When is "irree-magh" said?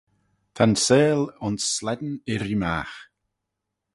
2.33-2.95